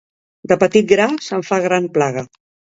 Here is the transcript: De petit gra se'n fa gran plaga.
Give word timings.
De 0.51 0.55
petit 0.63 0.87
gra 0.91 1.05
se'n 1.27 1.45
fa 1.51 1.61
gran 1.67 1.91
plaga. 1.99 2.25